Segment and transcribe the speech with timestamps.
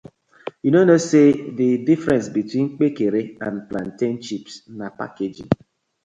[0.63, 5.49] Yu no kno say di difference between Kpekere and plantain chips na packaging.